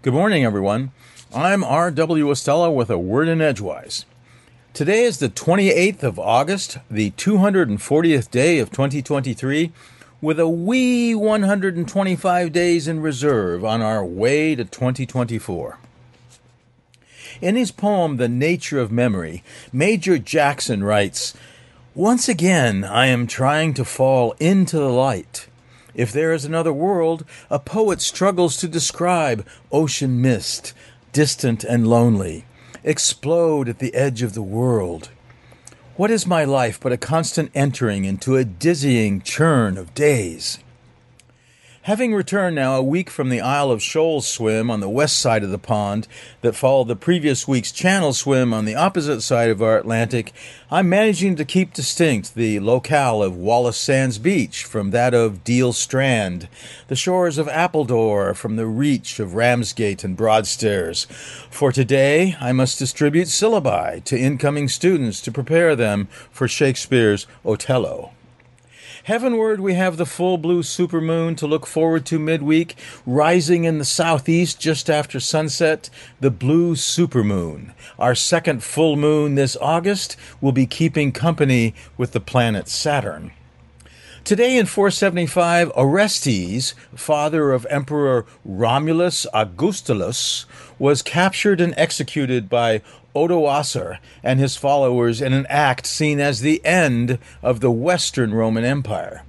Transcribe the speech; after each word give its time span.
Good 0.00 0.12
morning, 0.12 0.44
everyone. 0.44 0.92
I'm 1.34 1.64
R.W. 1.64 2.26
Estela 2.26 2.72
with 2.72 2.88
a 2.88 2.96
word 2.96 3.26
in 3.26 3.40
Edgewise. 3.40 4.04
Today 4.72 5.02
is 5.02 5.18
the 5.18 5.28
28th 5.28 6.04
of 6.04 6.20
August, 6.20 6.78
the 6.88 7.10
240th 7.10 8.30
day 8.30 8.60
of 8.60 8.70
2023, 8.70 9.72
with 10.20 10.38
a 10.38 10.48
wee 10.48 11.16
125 11.16 12.52
days 12.52 12.86
in 12.86 13.00
reserve 13.00 13.64
on 13.64 13.82
our 13.82 14.04
way 14.04 14.54
to 14.54 14.64
2024. 14.64 15.78
In 17.40 17.56
his 17.56 17.72
poem, 17.72 18.18
The 18.18 18.28
Nature 18.28 18.78
of 18.78 18.92
Memory, 18.92 19.42
Major 19.72 20.16
Jackson 20.16 20.84
writes, 20.84 21.34
Once 21.96 22.28
again, 22.28 22.84
I 22.84 23.06
am 23.06 23.26
trying 23.26 23.74
to 23.74 23.84
fall 23.84 24.36
into 24.38 24.76
the 24.76 24.90
light. 24.90 25.47
If 25.98 26.12
there 26.12 26.32
is 26.32 26.44
another 26.44 26.72
world, 26.72 27.24
a 27.50 27.58
poet 27.58 28.00
struggles 28.00 28.56
to 28.58 28.68
describe 28.68 29.44
ocean 29.72 30.22
mist, 30.22 30.72
distant 31.12 31.64
and 31.64 31.88
lonely, 31.88 32.44
explode 32.84 33.68
at 33.68 33.80
the 33.80 33.92
edge 33.96 34.22
of 34.22 34.34
the 34.34 34.42
world. 34.42 35.10
What 35.96 36.12
is 36.12 36.24
my 36.24 36.44
life 36.44 36.78
but 36.78 36.92
a 36.92 36.96
constant 36.96 37.50
entering 37.52 38.04
into 38.04 38.36
a 38.36 38.44
dizzying 38.44 39.22
churn 39.22 39.76
of 39.76 39.92
days? 39.92 40.60
Having 41.88 42.14
returned 42.14 42.54
now 42.54 42.76
a 42.76 42.82
week 42.82 43.08
from 43.08 43.30
the 43.30 43.40
Isle 43.40 43.70
of 43.70 43.82
Shoals 43.82 44.28
swim 44.28 44.70
on 44.70 44.80
the 44.80 44.90
west 44.90 45.18
side 45.18 45.42
of 45.42 45.48
the 45.48 45.56
pond 45.56 46.06
that 46.42 46.54
followed 46.54 46.88
the 46.88 46.94
previous 46.94 47.48
week's 47.48 47.72
channel 47.72 48.12
swim 48.12 48.52
on 48.52 48.66
the 48.66 48.74
opposite 48.74 49.22
side 49.22 49.48
of 49.48 49.62
our 49.62 49.78
Atlantic, 49.78 50.34
I'm 50.70 50.90
managing 50.90 51.34
to 51.36 51.46
keep 51.46 51.72
distinct 51.72 52.34
the 52.34 52.60
locale 52.60 53.22
of 53.22 53.38
Wallace 53.38 53.78
Sands 53.78 54.18
Beach 54.18 54.64
from 54.64 54.90
that 54.90 55.14
of 55.14 55.42
Deal 55.44 55.72
Strand, 55.72 56.50
the 56.88 56.94
shores 56.94 57.38
of 57.38 57.48
Appledore 57.48 58.34
from 58.34 58.56
the 58.56 58.66
reach 58.66 59.18
of 59.18 59.34
Ramsgate 59.34 60.04
and 60.04 60.14
Broadstairs. 60.14 61.06
For 61.48 61.72
today, 61.72 62.36
I 62.38 62.52
must 62.52 62.78
distribute 62.78 63.28
syllabi 63.28 64.04
to 64.04 64.18
incoming 64.18 64.68
students 64.68 65.22
to 65.22 65.32
prepare 65.32 65.74
them 65.74 66.08
for 66.30 66.48
Shakespeare's 66.48 67.26
Othello. 67.46 68.10
Heavenward, 69.08 69.60
we 69.60 69.72
have 69.72 69.96
the 69.96 70.04
full 70.04 70.36
blue 70.36 70.62
supermoon 70.62 71.34
to 71.38 71.46
look 71.46 71.66
forward 71.66 72.04
to 72.04 72.18
midweek, 72.18 72.76
rising 73.06 73.64
in 73.64 73.78
the 73.78 73.84
southeast 73.86 74.60
just 74.60 74.90
after 74.90 75.18
sunset. 75.18 75.88
The 76.20 76.30
blue 76.30 76.74
supermoon, 76.74 77.72
our 77.98 78.14
second 78.14 78.62
full 78.62 78.96
moon 78.96 79.34
this 79.34 79.56
August, 79.62 80.18
will 80.42 80.52
be 80.52 80.66
keeping 80.66 81.12
company 81.12 81.74
with 81.96 82.12
the 82.12 82.20
planet 82.20 82.68
Saturn. 82.68 83.32
Today 84.24 84.58
in 84.58 84.66
475, 84.66 85.72
Orestes, 85.74 86.74
father 86.94 87.52
of 87.52 87.66
Emperor 87.70 88.26
Romulus 88.44 89.26
Augustulus, 89.32 90.44
was 90.78 91.00
captured 91.00 91.62
and 91.62 91.72
executed 91.78 92.50
by 92.50 92.82
Odoacer 93.18 93.98
and 94.22 94.38
his 94.38 94.56
followers 94.56 95.20
in 95.20 95.32
an 95.32 95.46
act 95.48 95.86
seen 95.86 96.20
as 96.20 96.40
the 96.40 96.64
end 96.64 97.18
of 97.42 97.60
the 97.60 97.70
Western 97.70 98.32
Roman 98.32 98.64
Empire. 98.64 99.24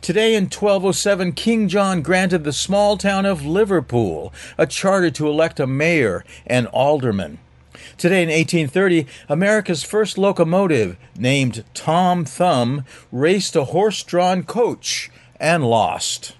Today 0.00 0.34
in 0.34 0.44
1207, 0.44 1.32
King 1.32 1.68
John 1.68 2.02
granted 2.02 2.42
the 2.42 2.52
small 2.52 2.96
town 2.96 3.24
of 3.24 3.46
Liverpool 3.46 4.32
a 4.58 4.66
charter 4.66 5.12
to 5.12 5.28
elect 5.28 5.60
a 5.60 5.66
mayor 5.66 6.24
and 6.44 6.66
aldermen. 6.66 7.38
Today 7.96 8.22
in 8.22 8.28
1830, 8.28 9.06
America's 9.28 9.84
first 9.84 10.18
locomotive, 10.18 10.96
named 11.16 11.64
Tom 11.72 12.24
Thumb, 12.24 12.84
raced 13.12 13.54
a 13.54 13.66
horse 13.66 14.02
drawn 14.02 14.42
coach 14.42 15.08
and 15.38 15.64
lost. 15.64 16.34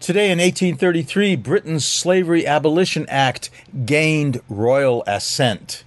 Today 0.00 0.32
in 0.32 0.38
1833, 0.38 1.36
Britain's 1.36 1.86
Slavery 1.86 2.44
Abolition 2.44 3.06
Act 3.08 3.50
gained 3.86 4.40
royal 4.48 5.04
assent. 5.06 5.84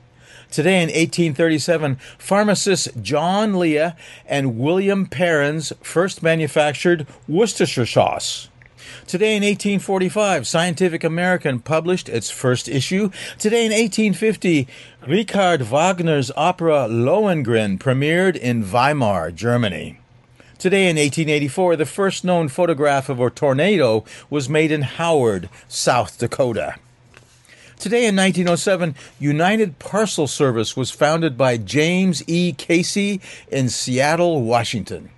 Today 0.55 0.77
in 0.77 0.87
1837, 0.87 1.97
pharmacists 2.17 2.87
John 3.01 3.59
Lea 3.59 3.91
and 4.25 4.57
William 4.57 5.05
Perrins 5.05 5.73
first 5.81 6.23
manufactured 6.23 7.05
Worcestershire 7.27 7.85
sauce. 7.85 8.47
Today 9.05 9.35
in 9.35 9.43
1845, 9.43 10.47
Scientific 10.47 11.03
American 11.03 11.59
published 11.59 12.07
its 12.07 12.29
first 12.29 12.69
issue. 12.69 13.09
Today 13.37 13.65
in 13.65 13.73
1850, 13.73 14.65
Richard 15.05 15.63
Wagner's 15.63 16.31
opera 16.37 16.87
Lohengrin 16.89 17.77
premiered 17.77 18.37
in 18.37 18.63
Weimar, 18.63 19.31
Germany. 19.31 19.99
Today 20.57 20.83
in 20.83 20.95
1884, 20.95 21.75
the 21.75 21.85
first 21.85 22.23
known 22.23 22.47
photograph 22.47 23.09
of 23.09 23.19
a 23.19 23.29
tornado 23.29 24.05
was 24.29 24.47
made 24.47 24.71
in 24.71 24.83
Howard, 24.83 25.49
South 25.67 26.17
Dakota. 26.17 26.75
Today 27.79 28.07
in 28.07 28.15
1907, 28.15 28.95
United 29.19 29.79
Parcel 29.79 30.27
Service 30.27 30.75
was 30.75 30.91
founded 30.91 31.37
by 31.37 31.57
James 31.57 32.23
E. 32.27 32.53
Casey 32.53 33.21
in 33.49 33.69
Seattle, 33.69 34.41
Washington. 34.41 35.09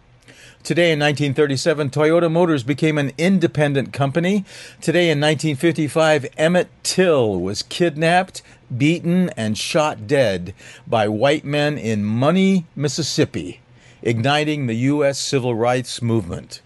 Today 0.63 0.91
in 0.91 0.99
1937, 0.99 1.89
Toyota 1.91 2.29
Motors 2.29 2.63
became 2.63 2.97
an 2.97 3.13
independent 3.17 3.93
company. 3.93 4.43
Today 4.81 5.09
in 5.09 5.19
1955, 5.19 6.25
Emmett 6.37 6.67
Till 6.83 7.39
was 7.39 7.63
kidnapped, 7.63 8.41
beaten, 8.75 9.29
and 9.37 9.57
shot 9.57 10.07
dead 10.07 10.53
by 10.85 11.07
white 11.07 11.45
men 11.45 11.77
in 11.77 12.03
Money, 12.03 12.65
Mississippi 12.75 13.61
igniting 14.01 14.67
the 14.67 14.75
U.S. 14.75 15.19
civil 15.19 15.55
rights 15.55 16.01
movement. 16.01 16.61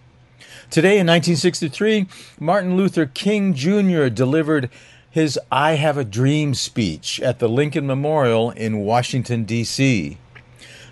Today 0.70 0.98
in 0.98 1.06
1963, 1.06 2.06
Martin 2.38 2.76
Luther 2.76 3.06
King 3.06 3.54
Jr. 3.54 4.08
delivered 4.08 4.70
his 5.12 5.38
I 5.50 5.72
Have 5.72 5.98
a 5.98 6.04
Dream 6.04 6.54
speech 6.54 7.20
at 7.20 7.38
the 7.38 7.48
Lincoln 7.48 7.86
Memorial 7.86 8.50
in 8.52 8.78
Washington, 8.78 9.44
D.C. 9.44 10.16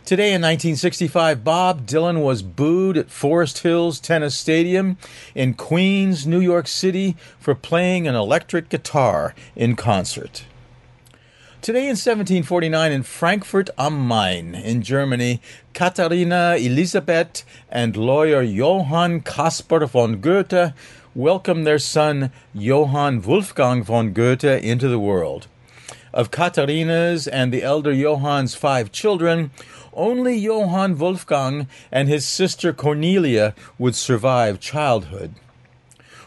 Today 0.05 0.35
in 0.35 0.43
1965, 0.43 1.43
Bob 1.43 1.87
Dylan 1.87 2.23
was 2.23 2.43
booed 2.43 2.99
at 2.99 3.11
Forest 3.11 3.61
Hills 3.61 3.99
Tennis 3.99 4.37
Stadium 4.37 4.99
in 5.35 5.55
Queens, 5.55 6.27
New 6.27 6.41
York 6.41 6.69
City 6.69 7.17
for 7.39 7.55
playing 7.55 8.07
an 8.07 8.15
electric 8.15 8.69
guitar 8.69 9.35
in 9.57 9.75
concert. 9.75 10.45
Today 11.63 11.85
in 11.85 11.97
1749 11.97 12.93
in 12.93 13.03
Frankfurt 13.03 13.71
am 13.79 14.07
Main 14.07 14.55
in 14.55 14.83
Germany, 14.83 15.41
Katharina 15.73 16.57
Elisabeth 16.59 17.45
and 17.71 17.97
lawyer 17.97 18.43
Johann 18.43 19.21
Caspar 19.21 19.87
von 19.87 20.23
Goethe 20.23 20.75
welcomed 21.15 21.67
their 21.67 21.79
son 21.79 22.31
Johann 22.55 23.23
Wolfgang 23.23 23.83
von 23.83 24.13
Goethe 24.13 24.45
into 24.45 24.89
the 24.89 24.99
world. 24.99 25.47
Of 26.13 26.31
Katharina's 26.31 27.29
and 27.29 27.53
the 27.53 27.63
elder 27.63 27.95
Johann's 27.95 28.55
five 28.55 28.91
children, 28.91 29.51
only 29.93 30.37
Johann 30.37 30.99
Wolfgang 30.99 31.69
and 31.93 32.09
his 32.09 32.27
sister 32.27 32.73
Cornelia 32.73 33.55
would 33.79 33.95
survive 33.95 34.61
childhood. 34.61 35.35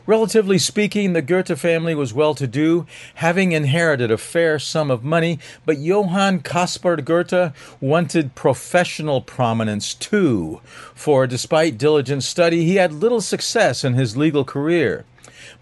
Relatively 0.06 0.58
speaking, 0.58 1.14
the 1.14 1.22
Goethe 1.22 1.58
family 1.58 1.96
was 1.96 2.14
well 2.14 2.36
to 2.36 2.46
do, 2.46 2.86
having 3.16 3.53
inherited 3.53 4.12
a 4.12 4.18
fair 4.18 4.59
sum 4.59 4.91
of 4.91 5.02
money, 5.02 5.40
but 5.66 5.78
Johann 5.78 6.41
Caspar 6.41 6.97
Goethe 6.97 7.53
wanted 7.80 8.36
professional 8.36 9.22
prominence 9.22 9.94
too, 9.94 10.59
for 10.94 11.25
despite 11.25 11.78
diligent 11.78 12.24
study, 12.24 12.66
he 12.66 12.75
had 12.75 12.91
little 12.91 13.22
success 13.22 13.86
in 13.86 13.94
his 13.94 14.18
legal 14.18 14.44
career. 14.44 15.06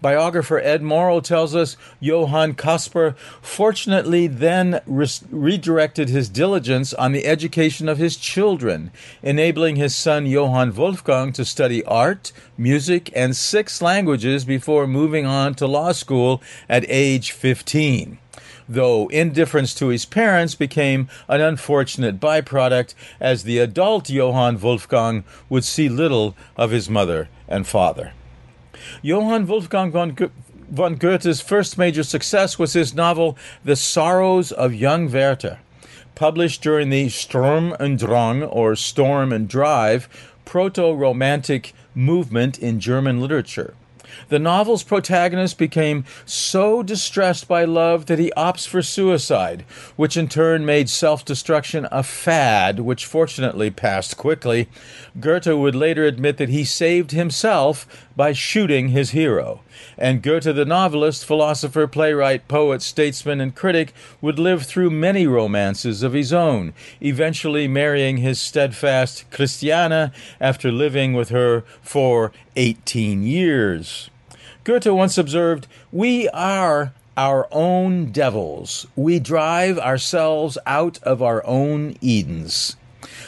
Biographer 0.00 0.58
Ed 0.58 0.82
Morrow 0.82 1.20
tells 1.20 1.54
us 1.54 1.76
Johann 2.00 2.54
Caspar 2.54 3.14
fortunately 3.40 4.26
then 4.26 4.80
re- 4.86 5.06
redirected 5.30 6.08
his 6.08 6.28
diligence 6.28 6.92
on 6.94 7.12
the 7.12 7.26
education 7.26 7.88
of 7.88 7.98
his 7.98 8.16
children, 8.16 8.90
enabling 9.22 9.76
his 9.76 9.94
son 9.94 10.26
Johann 10.26 10.74
Wolfgang 10.74 11.32
to 11.34 11.44
study 11.44 11.84
art, 11.84 12.32
music, 12.56 13.10
and 13.14 13.36
six 13.36 13.82
languages 13.82 14.44
before 14.44 14.86
moving 14.86 15.26
on 15.26 15.54
to 15.54 15.66
law 15.66 15.92
school 15.92 16.42
at 16.68 16.84
age 16.88 17.32
15 17.32 18.18
though 18.68 19.08
indifference 19.08 19.74
to 19.74 19.88
his 19.88 20.04
parents 20.04 20.54
became 20.54 21.08
an 21.28 21.40
unfortunate 21.40 22.20
byproduct 22.20 22.94
as 23.20 23.42
the 23.42 23.58
adult 23.58 24.08
Johann 24.08 24.60
Wolfgang 24.60 25.24
would 25.48 25.64
see 25.64 25.88
little 25.88 26.36
of 26.56 26.70
his 26.70 26.88
mother 26.88 27.28
and 27.48 27.66
father. 27.66 28.12
Johann 29.02 29.46
Wolfgang 29.46 29.92
von, 29.92 30.14
Go- 30.14 30.30
von 30.70 30.96
Goethe's 30.96 31.40
first 31.40 31.76
major 31.78 32.02
success 32.02 32.58
was 32.58 32.72
his 32.72 32.94
novel 32.94 33.36
The 33.64 33.76
Sorrows 33.76 34.52
of 34.52 34.74
Young 34.74 35.10
Werther, 35.10 35.58
published 36.14 36.62
during 36.62 36.90
the 36.90 37.08
Sturm 37.08 37.74
und 37.78 37.98
Drang, 37.98 38.42
or 38.42 38.76
Storm 38.76 39.32
and 39.32 39.48
Drive, 39.48 40.08
proto 40.44 40.92
romantic 40.92 41.72
movement 41.94 42.58
in 42.58 42.80
German 42.80 43.20
literature. 43.20 43.74
The 44.28 44.38
novel's 44.38 44.82
protagonist 44.82 45.58
became 45.58 46.04
so 46.24 46.82
distressed 46.82 47.48
by 47.48 47.64
love 47.64 48.06
that 48.06 48.18
he 48.18 48.32
opts 48.36 48.66
for 48.66 48.82
suicide, 48.82 49.64
which 49.96 50.16
in 50.16 50.28
turn 50.28 50.64
made 50.64 50.88
self 50.88 51.24
destruction 51.24 51.86
a 51.90 52.02
fad, 52.02 52.80
which 52.80 53.06
fortunately 53.06 53.70
passed 53.70 54.16
quickly. 54.16 54.68
Goethe 55.18 55.46
would 55.46 55.74
later 55.74 56.04
admit 56.04 56.36
that 56.38 56.48
he 56.48 56.64
saved 56.64 57.10
himself 57.12 57.86
by 58.16 58.32
shooting 58.32 58.88
his 58.88 59.10
hero. 59.10 59.60
And 59.96 60.22
Goethe, 60.22 60.54
the 60.54 60.64
novelist, 60.64 61.24
philosopher, 61.24 61.86
playwright, 61.86 62.48
poet, 62.48 62.82
statesman, 62.82 63.40
and 63.40 63.54
critic, 63.54 63.92
would 64.20 64.38
live 64.38 64.64
through 64.64 64.90
many 64.90 65.26
romances 65.26 66.02
of 66.02 66.12
his 66.12 66.32
own, 66.32 66.74
eventually 67.00 67.68
marrying 67.68 68.18
his 68.18 68.40
steadfast 68.40 69.30
Christiana 69.30 70.12
after 70.40 70.70
living 70.70 71.14
with 71.14 71.30
her 71.30 71.64
for 71.80 72.32
18 72.56 73.22
years. 73.22 74.10
Goethe 74.64 74.86
once 74.86 75.18
observed, 75.18 75.66
We 75.90 76.28
are 76.30 76.92
our 77.16 77.48
own 77.50 78.12
devils. 78.12 78.86
We 78.96 79.18
drive 79.18 79.78
ourselves 79.78 80.56
out 80.66 81.02
of 81.02 81.22
our 81.22 81.44
own 81.46 81.96
Edens. 82.00 82.76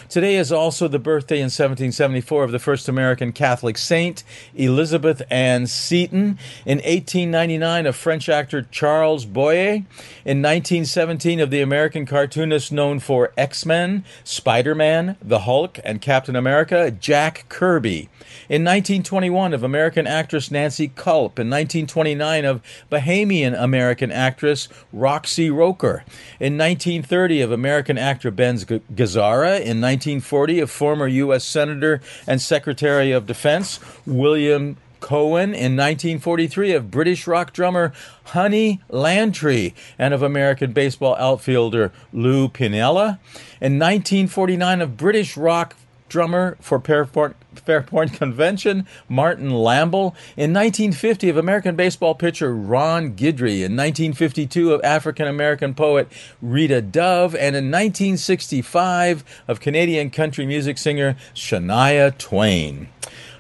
Today 0.08 0.36
is 0.36 0.52
also 0.52 0.88
the 0.88 0.98
birthday 0.98 1.36
in 1.36 1.46
1774 1.46 2.44
of 2.44 2.52
the 2.52 2.58
first 2.58 2.88
American 2.88 3.32
Catholic 3.32 3.76
saint, 3.76 4.22
Elizabeth 4.54 5.22
Ann 5.30 5.66
Seton. 5.66 6.38
In 6.64 6.78
1899, 6.78 7.86
of 7.86 7.96
French 7.96 8.28
actor 8.28 8.62
Charles 8.70 9.24
Boyer. 9.24 9.84
In 10.24 10.40
1917, 10.40 11.40
of 11.40 11.50
the 11.50 11.60
American 11.60 12.06
cartoonist 12.06 12.72
known 12.72 13.00
for 13.00 13.32
X 13.36 13.66
Men, 13.66 14.04
Spider 14.22 14.74
Man, 14.74 15.16
the 15.22 15.40
Hulk, 15.40 15.78
and 15.84 16.00
Captain 16.00 16.36
America, 16.36 16.90
Jack 16.90 17.46
Kirby. 17.48 18.08
In 18.48 18.62
1921, 18.62 19.54
of 19.54 19.62
American 19.62 20.06
actress 20.06 20.50
Nancy 20.50 20.88
Kulp. 20.88 21.38
In 21.38 21.48
1929, 21.50 22.44
of 22.44 22.62
Bahamian 22.90 23.60
American 23.60 24.10
actress 24.10 24.68
Roxy 24.92 25.50
Roker. 25.50 26.04
In 26.38 26.58
1930, 26.58 27.40
of 27.40 27.52
American 27.52 27.98
actor 27.98 28.30
Ben 28.30 28.56
Gazzara. 28.56 29.63
In 29.64 29.80
1940, 29.80 30.60
of 30.60 30.70
former 30.70 31.08
U.S. 31.08 31.42
Senator 31.42 32.02
and 32.26 32.40
Secretary 32.42 33.12
of 33.12 33.26
Defense 33.26 33.80
William 34.04 34.76
Cohen 35.00 35.54
in 35.54 35.74
1943 35.74 36.72
of 36.72 36.90
British 36.90 37.26
rock 37.26 37.54
drummer 37.54 37.92
Honey 38.24 38.82
Lantree 38.90 39.72
and 39.98 40.12
of 40.12 40.22
American 40.22 40.72
baseball 40.72 41.16
outfielder 41.16 41.92
Lou 42.12 42.48
Piniella. 42.48 43.18
In 43.60 43.78
1949 43.78 44.82
of 44.82 44.96
British 44.98 45.34
rock 45.36 45.76
drummer 46.08 46.56
for 46.60 46.80
Fairport, 46.80 47.36
Fairport 47.54 48.12
Convention, 48.14 48.86
Martin 49.08 49.50
Lamble. 49.50 50.14
In 50.36 50.52
1950, 50.52 51.28
of 51.28 51.36
American 51.36 51.76
baseball 51.76 52.14
pitcher 52.14 52.54
Ron 52.54 53.14
Guidry. 53.14 53.62
In 53.62 53.76
1952, 53.76 54.72
of 54.72 54.84
African 54.84 55.26
American 55.26 55.74
poet 55.74 56.08
Rita 56.40 56.80
Dove. 56.82 57.34
And 57.34 57.56
in 57.56 57.70
1965, 57.70 59.24
of 59.48 59.60
Canadian 59.60 60.10
country 60.10 60.46
music 60.46 60.78
singer 60.78 61.16
Shania 61.34 62.16
Twain. 62.16 62.88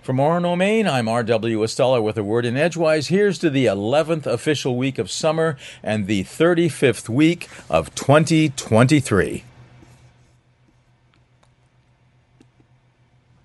From 0.04 0.18
Orono, 0.18 0.54
Maine, 0.54 0.86
I'm 0.86 1.08
R.W. 1.08 1.60
Estela 1.60 2.02
with 2.02 2.18
a 2.18 2.22
word 2.22 2.44
in 2.44 2.58
Edgewise. 2.58 3.08
Here's 3.08 3.38
to 3.38 3.48
the 3.48 3.64
11th 3.64 4.26
official 4.26 4.76
week 4.76 4.98
of 4.98 5.10
summer 5.10 5.56
and 5.82 6.06
the 6.06 6.24
35th 6.24 7.08
week 7.08 7.48
of 7.70 7.94
2023. 7.94 9.44